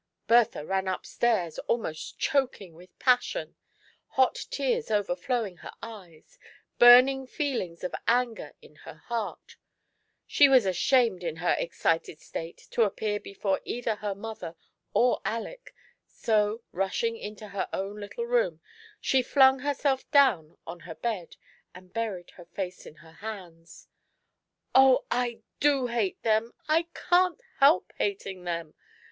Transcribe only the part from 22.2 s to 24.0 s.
her face in her hands."